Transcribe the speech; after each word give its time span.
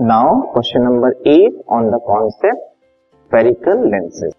Now 0.00 0.40
question 0.42 0.82
number 0.82 1.14
eight 1.28 1.56
on 1.68 1.90
the 1.90 1.98
concept 2.06 2.60
spherical 2.60 3.82
lenses 3.90 4.32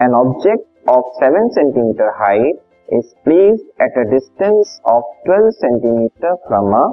an 0.00 0.14
object 0.14 0.88
of 0.90 1.08
seven 1.14 1.48
centimeter 1.48 2.12
height 2.18 2.60
is 2.88 3.10
place 3.24 3.64
at 3.82 3.98
a 3.98 4.02
distance 4.10 4.78
of 4.86 5.24
twelve 5.24 5.50
centimeter 5.50 6.34
from 6.46 6.76
a 6.76 6.84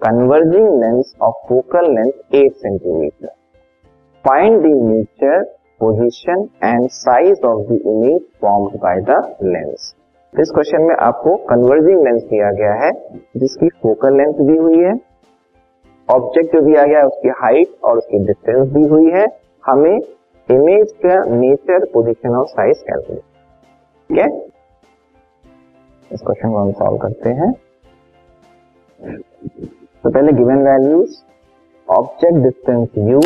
converging 0.00 0.68
lens 0.80 1.14
of 1.22 1.44
focal 1.48 1.90
length 1.94 2.34
eight 2.34 2.56
centimeter 2.56 3.34
find 4.24 4.60
the 4.62 4.74
nature 4.88 5.44
position 5.80 6.48
and 6.64 6.88
size 6.88 7.46
of 7.46 7.62
the 7.68 7.80
image 7.86 8.20
form 8.40 8.66
by 8.78 9.00
the 9.00 9.22
lens 9.44 9.94
इस 10.32 10.50
question 10.50 10.82
में 10.82 10.96
आपको 10.96 11.36
converging 11.46 12.04
lens 12.04 12.22
दिया 12.22 12.50
गया 12.52 12.74
है, 12.74 12.92
जिसकी 13.36 13.68
focal 13.82 14.16
length 14.16 14.46
भी 14.46 14.56
हुई 14.56 14.78
है 14.78 15.11
ऑब्जेक्ट 16.12 16.56
दिया 16.56 16.84
गया 16.84 16.98
है 16.98 17.06
उसकी 17.06 17.28
हाइट 17.28 17.74
और 17.84 17.98
उसकी 17.98 18.18
डिस्टेंस 18.26 18.68
दी 18.68 18.86
हुई 18.88 19.10
है। 19.10 19.26
हमें 19.66 19.98
इमेज 20.48 20.92
का 21.04 21.22
नेचर 21.24 21.84
पोजीशन 21.84 22.34
और 22.36 22.46
साइज़ 22.46 22.82
कैलकुलेट 22.82 23.22
ठीक 24.10 24.18
है। 24.18 24.26
इस 26.10 26.20
क्वेश्चन 26.20 26.50
को 26.52 26.58
हम 26.58 26.72
सॉल्व 26.72 26.98
करते 26.98 27.30
हैं। 27.30 27.52
तो 30.04 30.10
पहले 30.10 30.32
given 30.32 30.62
values 30.62 31.16
object 31.88 32.38
distance 32.38 32.88
u, 33.12 33.20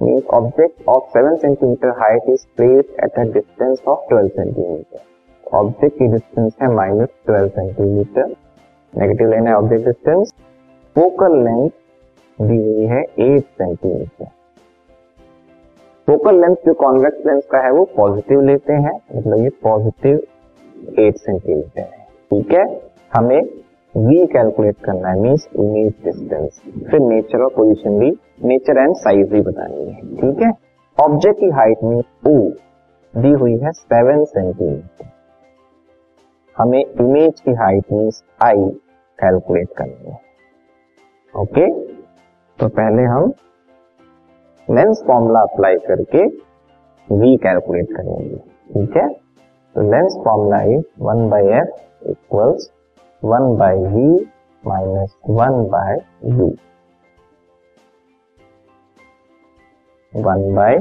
means 0.00 0.24
object 0.38 0.82
of 0.92 1.04
7 1.12 1.36
centimeter 1.42 1.90
height 2.00 2.26
is 2.32 2.42
placed 2.56 2.90
at 3.04 3.14
a 3.16 3.24
distance 3.36 3.78
of 3.92 4.00
12 4.10 4.32
centimeter. 4.38 4.98
Object 5.54 5.98
की 5.98 6.06
डिस्टेंस 6.06 6.56
है 6.62 6.68
माइनस 6.74 7.08
ट्वेल्व 7.26 7.48
सेंटीमीटर 7.48 8.34
नेगेटिव 8.92 9.30
लेना 9.30 9.50
है 9.50 9.56
ऑब्जेक्ट 9.56 9.84
डिस्टेंस 9.84 10.32
फोकल 10.96 11.44
लेंथ 11.44 11.70
दी 12.38 12.56
हुई 12.56 12.86
है 12.86 13.00
एट 13.00 13.44
सेंटीमीटर। 13.44 14.24
फोकल 16.08 16.40
लेंथ 16.40 16.56
जो 16.66 16.74
convex 16.74 17.26
lens 17.26 17.46
का 17.52 17.58
है, 17.58 17.70
वो 17.70 17.84
पॉजिटिव 17.96 18.40
लेते 18.40 18.72
हैं 18.72 19.00
मतलब 19.16 19.38
ये 19.38 19.48
पॉजिटिव 19.48 20.20
एट 20.98 21.16
सेंटीमीटर 21.16 21.80
है। 21.80 22.04
ठीक 22.30 22.52
है? 22.52 22.64
हमें 23.14 23.40
v 23.94 24.26
कैलकुलेट 24.32 24.76
करना 24.84 25.08
है 25.08 25.20
मीन्स 25.20 25.48
इमेज 25.56 25.92
डिस्टेंस। 26.04 26.62
फिर 26.90 27.00
नेचर 27.00 27.42
और 27.42 27.50
पोजीशन 27.56 27.98
भी, 27.98 28.10
नेचर 28.44 28.78
एंड 28.78 28.96
साइज़ 28.96 29.30
भी 29.30 29.40
बतानी 29.40 29.84
है। 29.84 30.16
ठीक 30.16 30.42
है? 30.42 30.52
ऑब्जेक्ट 31.04 31.40
की 31.40 31.50
हाइट 31.50 31.82
में 31.82 31.96
ओ 32.28 32.50
दी 33.16 33.30
हुई 33.30 33.56
है 33.56 33.72
सेवन 33.72 34.24
सेंटीमीटर। 34.24 35.10
हमें 36.56 36.84
इमेज 36.84 37.40
की 37.40 37.52
हाइट 37.52 37.92
मीन्स 37.92 38.24
आई 38.42 38.68
कैलकुलेट 39.18 39.68
करनी 39.76 40.10
है। 40.10 40.25
ओके? 41.36 41.66
तो 42.58 42.68
पहले 42.68 43.02
हम 43.04 43.32
लेंस 44.68 45.02
फॉर्मूला 45.06 45.40
अप्लाई 45.40 45.76
करके 45.88 46.24
v 47.08 47.36
कैलकुलेट 47.42 47.92
करेंगे, 47.96 48.36
ठीक 48.36 48.96
है? 48.96 49.08
तो 49.74 49.82
lens 49.90 50.16
formula 50.24 50.60
is 50.74 50.84
one 51.00 51.28
by 51.30 51.48
f 51.58 52.08
equals 52.10 52.70
one 53.22 53.56
by 53.58 53.76
v 53.94 54.08
minus 54.64 55.16
one 55.30 55.62
by 55.70 55.98
u 56.38 56.46
one 60.12 60.54
by 60.54 60.74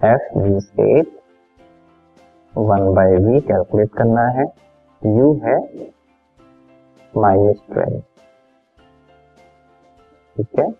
f 0.00 0.38
means 0.38 0.72
eight 0.80 1.14
one 2.54 2.92
by 2.94 3.16
v 3.18 3.40
calculate 3.40 3.94
करना 3.98 4.28
है। 4.38 4.46
U 5.02 5.26
है 5.42 5.56
माइनस 7.14 7.60
ट्वेल्व 7.72 8.02
ठीक 10.36 10.58
है? 10.58 10.70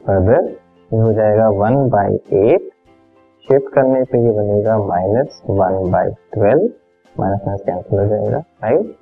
फर्दर 0.00 0.48
ये 0.90 1.00
हो 1.00 1.12
जाएगा 1.12 1.48
वन 1.58 1.88
बाई 1.90 2.14
एट। 2.38 2.70
शिफ्ट 3.48 3.72
करने 3.74 4.02
पे 4.02 4.18
ये 4.24 4.30
बनेगा 4.32 4.76
minus 4.86 5.42
one 5.50 5.90
by 5.90 6.10
twelve 6.32 6.68
minus 7.16 7.40
minus 7.46 7.62
cancel 7.66 7.98
हो 7.98 8.06
जाएगा 8.06 8.38
राइट 8.64 8.94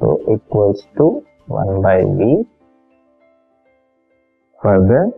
तो 0.00 0.18
equals 0.34 0.86
to 0.98 1.08
one 1.50 1.80
by 1.82 2.04
v 2.18 2.42
further 4.60 5.10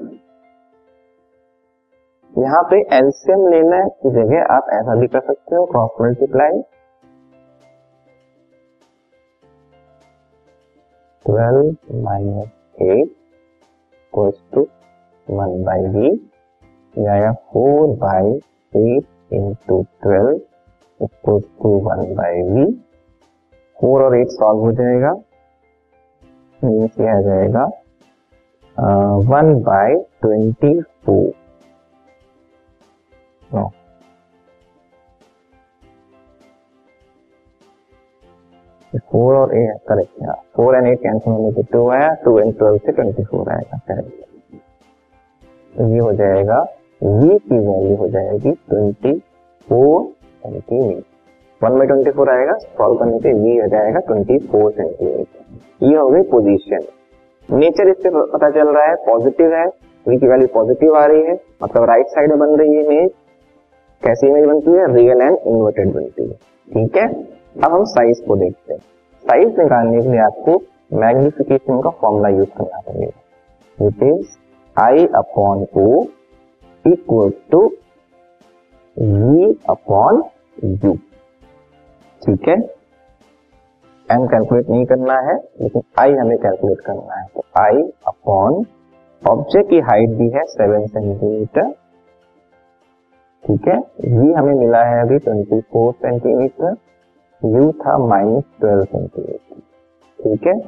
यहाँ 2.34 2.62
पे 2.62 2.80
एलसीएम 2.96 3.46
लेना 3.48 3.82
की 4.02 4.10
जगह 4.12 4.52
आप 4.54 4.66
ऐसा 4.72 4.94
भी 4.94 5.06
कर 5.06 5.20
सकते 5.20 5.56
हो 5.56 5.64
cross 5.66 6.00
multiply 6.00 6.60
twelve 11.30 12.02
minus 12.04 12.48
eight 12.82 13.08
to 14.54 14.60
one 15.30 15.62
by 15.64 15.86
v 15.86 16.08
या 16.98 17.32
four 17.32 17.96
by 17.96 18.30
eight 18.76 19.32
into 19.32 19.82
twelve 20.02 20.30
equals 21.00 21.44
to 21.62 21.70
one 21.80 22.14
by 22.14 22.42
v 22.42 22.64
four 23.80 24.02
और 24.02 24.16
एट 24.16 24.28
सॉल्व 24.28 24.60
हो 24.60 24.72
जाएगा। 24.72 25.12
यह 26.64 26.86
आ 27.08 27.20
जाएगा? 27.20 27.64
One 29.30 29.54
by 29.62 29.94
twenty 29.94 30.80
four 31.06 31.32
four 38.92 39.34
और 39.34 39.54
eight, 39.56 39.76
correct 39.88 40.24
four 40.56 40.76
and 40.76 40.86
eight 40.86 40.98
cancel 40.98 41.32
होने 41.32 41.50
से 41.52 41.62
टू 41.72 41.88
आया 41.90 42.08
टू 42.24 42.38
एंड 42.38 42.56
ट्वेल्व 42.58 42.76
से 42.76 42.92
ट्वेंटी 42.92 43.24
फोर 43.24 43.50
आएगा 43.52 43.78
करेक्ट। 43.88 44.10
तो 45.74 45.88
ये 45.88 45.98
हो 45.98 46.12
जाएगा 46.12 46.60
v 47.02 47.38
की 47.40 47.58
वैल्यू 47.58 47.96
हो 47.96 48.08
जाएगी 48.08 48.50
twenty 48.50 49.12
four 49.68 50.02
centimeter 50.42 51.02
one 51.60 51.78
by 51.78 51.86
twenty 51.86 52.10
four 52.10 52.30
आएगा 52.30 52.56
सॉल्व 52.58 52.98
करने 52.98 53.18
से 53.18 53.32
v 53.34 53.60
हो 53.62 53.68
जाएगा 53.68 54.00
ट्वेंटी 54.08 54.38
फोर 54.48 54.72
सेंटीमीटर 54.72 55.86
ये 55.86 55.96
हो 55.96 56.08
गई 56.08 56.22
पोजीशन 56.30 56.86
नेचर 57.48 57.88
इससे 57.90 58.10
पता 58.10 58.50
चल 58.50 58.74
रहा 58.74 58.84
है 58.84 58.94
पॉजिटिव 59.06 59.54
है 59.54 59.64
वी 60.06 60.18
की 60.18 60.28
वैल्यू 60.28 60.48
पॉजिटिव 60.54 60.96
आ 60.96 61.04
रही 61.06 61.22
है 61.22 61.38
मतलब 61.62 61.84
राइट 61.90 62.06
साइड 62.08 62.30
में 62.30 62.38
बन 62.38 62.56
रही 62.56 62.74
है 62.74 62.84
इमेज 62.84 63.10
कैसी 64.02 64.26
इमेज 64.26 64.44
बनती 64.46 64.70
है? 64.70 64.94
रियल 64.94 65.20
एंड 65.22 65.36
इन्वर्टेड 65.46 65.92
बनती 65.94 66.22
है। 66.22 66.49
ठीक 66.68 66.96
है? 66.96 67.06
अब 67.64 67.72
हम 67.72 67.84
साइज़ 67.84 68.22
को 68.26 68.36
देखते 68.36 68.72
हैं। 68.72 68.80
साइज़ 69.24 69.60
निकालने 69.60 70.00
के 70.02 70.08
लिए 70.08 70.20
आपको 70.20 70.60
मैग्निफिकेशन 70.98 71.80
का 71.80 71.90
फॉर्मूला 71.90 72.28
यूज़ 72.28 72.48
करना 72.58 72.80
पड़ेगा। 72.80 73.86
It 73.86 74.02
is 74.02 74.36
I 74.76 75.06
upon 75.16 75.66
o 75.76 76.02
equal 76.84 77.32
to 77.50 77.60
v 78.96 79.52
upon 79.70 80.22
u 80.64 80.94
ठीक 82.22 82.48
है? 82.48 82.54
एम 84.08 84.26
कैलकुलेट 84.26 84.70
नहीं 84.70 84.84
करना 84.86 85.18
है, 85.20 85.36
लेकिन 85.60 85.82
आई 85.98 86.12
हमें 86.12 86.36
कैलकुलेट 86.38 86.80
करना 86.80 87.20
है। 87.20 87.26
तो 87.34 87.44
आई 87.58 87.82
अपॉन 88.08 88.64
ऑब्जेक्ट 89.22 89.70
की 89.70 89.78
हाइट 89.80 90.10
भी 90.10 90.28
है 90.28 90.44
सेवन 90.46 90.86
सेंटीमीटर 90.86 91.72
ठीक 93.44 93.68
है? 93.68 93.76
वी 93.76 94.32
हमें 94.32 94.54
मिला 94.54 94.82
है 94.84 95.00
अभी 95.02 95.18
ट्वेंटी 95.18 95.60
फोर 95.72 95.92
सेंटीमीटर 95.94 96.76
यू 97.42 97.70
था 97.72 97.96
माइनस 97.98 98.44
ट्वेल्व 98.60 98.84
सेंटीमीटर 98.84 99.60
ठीक 100.18 100.46
है? 100.46 100.60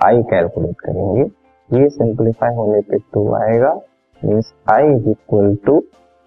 आई 0.00 0.22
कैलकुलेट 0.30 0.80
करेंगे। 0.80 1.22
ये 1.70 1.88
सिंप्लीफाई 1.90 2.54
होने 2.56 2.80
पे 2.80 2.98
टू 3.14 3.32
आएगा। 3.34 3.72
Means 4.22 4.52
I 4.72 4.92
is 4.94 5.08
equal 5.10 5.54
to 5.66 5.82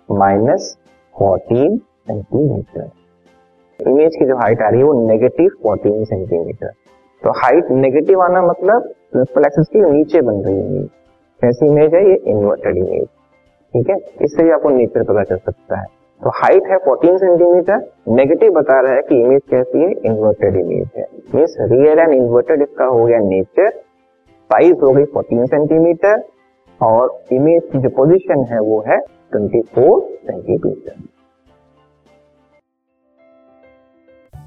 minus 0.10 0.76
fourteen 1.16 1.78
centimeter 1.78 2.90
image 3.80 4.16
की 4.16 4.26
जो 4.26 4.38
हाइट 4.38 4.62
आ 4.62 4.70
रही 4.70 4.80
है 4.80 4.86
वो 4.86 5.08
नेगेटिव 5.08 5.50
फोर्टीन 5.64 6.04
सेंटीमीटर 6.06 6.72
तो 7.22 7.32
हाइट 7.40 7.72
नेगेटिव 7.72 8.22
आना 8.22 8.42
मतलब 8.42 8.88
प्रिंसिपल 9.12 9.46
एक्सिस 9.46 9.68
के 9.68 9.90
नीचे 9.92 10.22
बन 10.22 10.42
रही 10.46 10.78
है। 10.78 10.84
कैसी 11.42 11.66
इमेज 11.68 11.94
है? 11.96 12.10
ये 12.10 12.16
इन्वर्टेड 12.28 12.78
इमेज 12.78 13.08
ठीक 13.76 13.90
है? 13.90 13.96
इससे 14.22 14.44
भी 14.44 14.52
आपको 14.52 14.70
नेचर 14.70 15.04
पता 15.04 15.24
चल 15.24 15.38
सकता 15.38 15.80
है। 15.80 15.86
तो 16.22 16.30
हाइट 16.30 16.68
है 16.68 16.78
14 16.78 17.18
सेंटीमीटर 17.18 17.80
नेगेटिव 18.08 18.52
बता 18.52 18.80
रहा 18.82 18.94
है 18.94 19.02
कि 19.02 19.16
इमेज 19.22 19.42
कैसी 19.50 19.80
है? 19.80 19.92
इन्वर्टेड 20.06 20.56
इमेज 20.56 20.88
है। 20.98 21.08
मीन्स 21.36 21.56
रियल 21.62 22.00
एंड 22.00 22.14
इन्वर्टेड 22.14 22.62
इसका 22.62 22.86
हो 22.86 23.06
गया 23.06 23.20
नेचर 23.20 23.70
साइज़ 24.50 24.78
हो 24.84 24.92
गई 24.92 25.04
14 25.06 25.46
सेंटीमीटर 25.46 26.24
और 26.82 27.22
इमेज 27.32 27.62
की 27.72 27.80
जो 27.80 27.90
पोजिशन 27.90 28.44
है 28.44 28.60
वो 28.60 28.84
है 28.88 29.00
24 29.36 30.02
centimeter 30.02 30.92